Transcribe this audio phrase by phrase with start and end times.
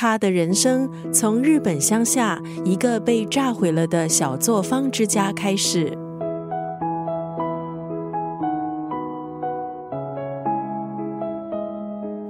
[0.00, 5.92] 他的人生从日本乡下一个被炸毁了的小作坊之家开始。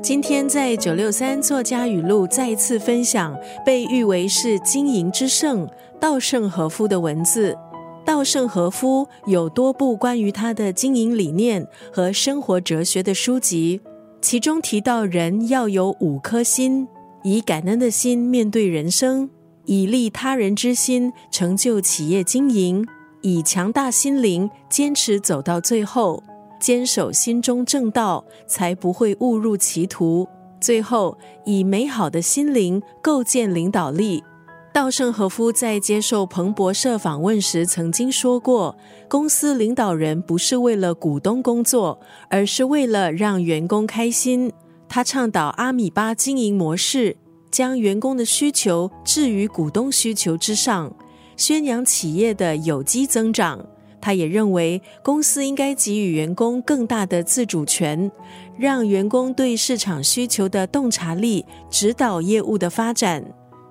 [0.03, 3.37] 今天在九六三作家语录再次分享
[3.67, 5.69] 被誉为是经营之圣
[6.01, 7.55] 稻盛和夫的文字。
[8.03, 13.83] 稻盛和夫有多部关于他的经营理念和生活哲学的书籍，
[14.23, 16.89] 其中提到人要有五颗心：
[17.23, 19.29] 以感恩的心面对人生，
[19.65, 22.87] 以利他人之心成就企业经营，
[23.23, 26.23] 以强大心灵坚持走到最后。
[26.61, 30.27] 坚守心中正道，才不会误入歧途。
[30.61, 34.25] 最后，以美好的心灵构建领导力。
[34.73, 38.77] 稻盛和夫在接受彭博社访问时曾经说过
[39.09, 44.53] ：“公司领导人不是为了股东工作，而是为了让员工开心。”
[44.89, 47.17] 他倡导阿米巴经营模式，
[47.51, 50.93] 将员工的需求置于股东需求之上，
[51.37, 53.65] 宣扬企业的有机增长。
[54.01, 58.11] 他也认为，公司应该给予员工更大的自主权，
[58.57, 63.25] 让员工对市场需求的洞察力指导业务的发展。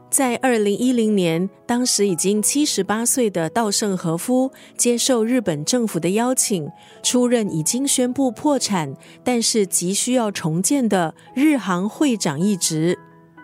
[0.10, 6.70] 在二零一零年，当时已经七十八岁的稻盛和夫接受日本政府的邀请，
[7.04, 12.98] 出任已经宣布破产但是急需要重建的日航会长一职。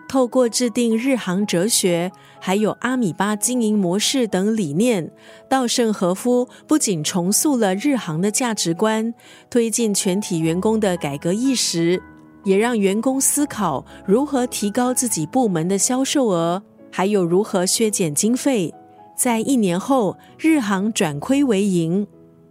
[0.08, 5.10] 透过制定日航哲学，还有阿米巴经营模式等理念，
[5.48, 9.12] 稻盛和夫不仅重塑了日航的价值观，
[9.50, 12.00] 推进全体员工的改革意识，
[12.44, 18.72] 也让员工思考如何提高自己部门的销售额，还有如何削减经费。
[19.16, 22.06] 在一年后，日航转亏为盈。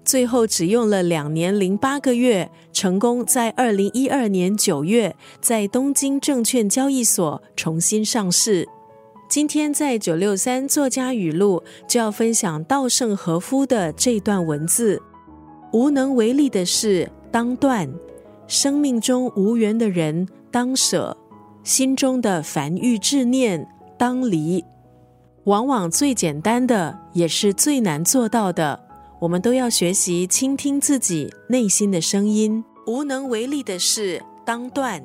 [0.06, 8.68] 最后只用了两年零八个月，成功在二零一二年九月在东京证券交易所重新上市。
[9.30, 15.02] 今天在九六三作家语录就要分享稻盛和夫的这段文字：
[15.72, 17.90] 无能为力的事当断，
[18.54, 21.18] 生命中无缘的人当舍，
[21.64, 24.64] 心中的烦欲执念当离。
[25.46, 28.80] 往往最简单的也是最难做到的。
[29.22, 32.64] 我们都要学习倾听自己内心的声音。
[32.86, 35.04] 无能为力的事当断，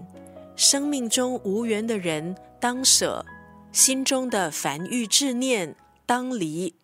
[0.55, 3.25] 生命中无缘的人当舍，
[3.73, 6.75] 心中的烦欲执念当离。